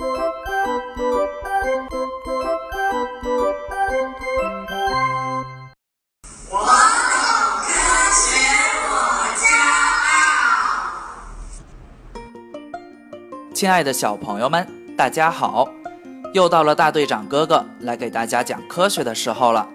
[0.00, 0.16] 我懂
[7.60, 7.68] 科
[8.10, 8.24] 学，
[8.88, 8.92] 我
[9.36, 9.44] 骄
[10.08, 10.16] 傲。
[13.52, 14.66] 亲爱的小朋友们，
[14.96, 15.68] 大家好！
[16.32, 19.68] 又到了大队长哥哥来给大家讲科学的时候了。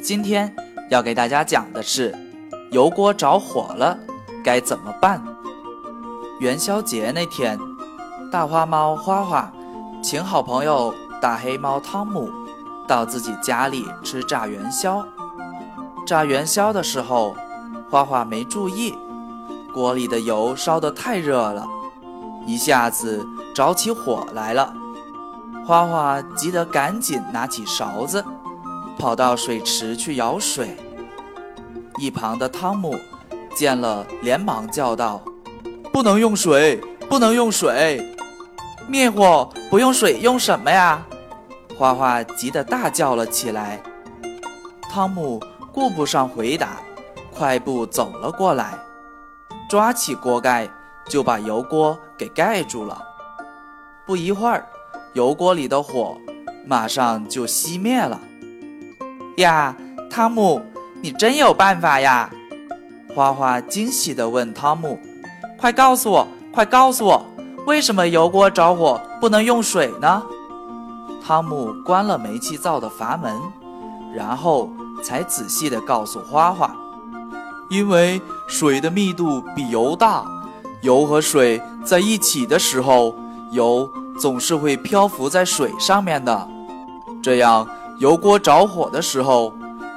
[0.00, 0.54] 今天
[0.88, 2.14] 要给大家讲的是，
[2.70, 3.98] 油锅着火了
[4.44, 5.20] 该怎么办？
[6.38, 7.58] 元宵节那天，
[8.30, 9.50] 大花猫花花
[10.02, 12.30] 请好朋友大黑猫汤姆
[12.86, 15.04] 到自己家里吃炸元宵。
[16.06, 17.34] 炸元宵的时候，
[17.90, 18.94] 花花没注意，
[19.72, 21.66] 锅里的油烧得太热了，
[22.46, 24.74] 一下子着起火来了。
[25.66, 28.22] 花花急得赶紧拿起勺子，
[28.98, 30.76] 跑到水池去舀水。
[31.98, 32.94] 一旁的汤姆
[33.54, 35.20] 见了，连忙叫道
[35.92, 38.14] ：“不能用水，不能用水！
[38.88, 41.04] 灭火不用水，用什么呀？”
[41.76, 43.80] 花花急得大叫了起来。
[44.90, 45.40] 汤姆
[45.72, 46.78] 顾不上回答，
[47.32, 48.78] 快步走了过来，
[49.68, 50.68] 抓起锅盖
[51.06, 53.00] 就把油锅给盖住了。
[54.06, 54.66] 不一会儿，
[55.12, 56.16] 油锅里的火
[56.66, 58.18] 马上就熄灭了。
[59.36, 59.76] 呀，
[60.10, 60.60] 汤姆，
[61.02, 62.30] 你真有办法呀！
[63.14, 64.98] 花花惊喜地问汤姆
[65.60, 67.24] ：“快告诉我，快告诉我，
[67.68, 70.22] 为什么油锅着火不能用水呢？”
[71.22, 73.38] 汤姆关了煤气灶的阀门，
[74.14, 74.70] 然后
[75.04, 76.74] 才仔细地告诉花花
[77.68, 80.24] ：“因为水的密度比油大，
[80.80, 83.14] 油和水在一起的时候，
[83.52, 86.48] 油。”总是会漂浮在水上面的，
[87.22, 87.64] 这样
[88.00, 89.52] 油锅着火的时候，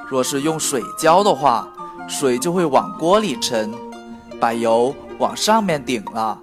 [0.08, 1.66] 若是用水浇的话，
[2.08, 3.74] 水就会往锅里沉，
[4.38, 6.38] 把油往上面顶了，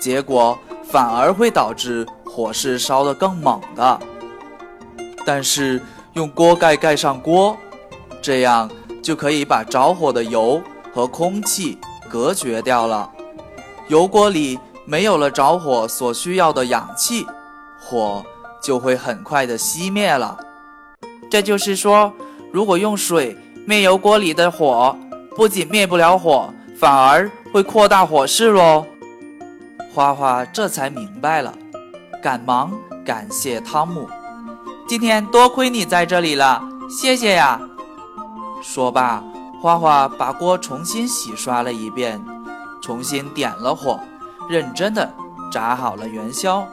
[0.00, 4.00] 结果反而会导致火势烧得更猛的。
[5.24, 5.80] 但是
[6.14, 7.56] 用锅盖盖上锅，
[8.20, 8.68] 这样
[9.02, 10.60] 就可以把着火的油
[10.92, 13.08] 和空气隔绝掉了，
[13.86, 14.58] 油锅里。
[14.86, 17.24] 没有了着火所需要的氧气，
[17.78, 18.24] 火
[18.60, 20.36] 就会很快的熄灭了。
[21.30, 22.12] 这就是说，
[22.50, 24.96] 如果用水灭油锅里的火，
[25.36, 28.84] 不仅灭不了火，反而会扩大火势喽。
[29.92, 31.52] 花花这才明白了，
[32.22, 32.72] 赶忙
[33.04, 34.08] 感谢汤姆
[34.86, 37.60] ：“今天多亏你在这里了，谢谢呀。”
[38.62, 39.22] 说罢，
[39.60, 42.24] 花花把锅重新洗刷了一遍，
[42.80, 43.98] 重新点了火。
[44.48, 45.12] 认真的
[45.50, 46.64] 炸好了元宵，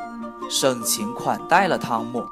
[0.49, 2.23] 盛情款待了汤姆。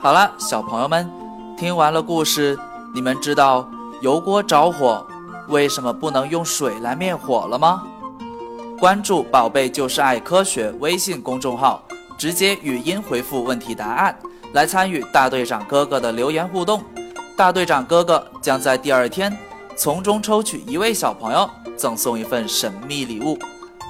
[0.00, 1.10] 好了，小朋友们，
[1.58, 2.56] 听完了故事，
[2.94, 3.68] 你们知道
[4.00, 5.04] 油锅着火
[5.48, 7.82] 为什么不能用水来灭火了吗？
[8.78, 11.82] 关注“宝贝就是爱科学”微信公众号，
[12.18, 14.14] 直接语音回复问题答案，
[14.52, 16.82] 来参与大队长哥哥的留言互动。
[17.36, 19.34] 大队长哥哥将在第二天
[19.76, 23.38] 从中抽取一位小朋友，赠送一份神秘礼物。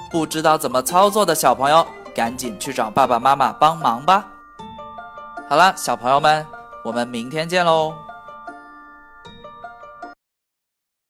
[0.09, 4.25] 不知道怎么操作的小朋友，赶紧去找爸爸妈妈帮忙吧。
[5.49, 6.45] 好了，小朋友们，
[6.83, 7.93] 我们明天见喽。